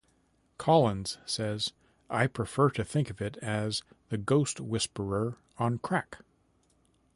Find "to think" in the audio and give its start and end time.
2.71-3.11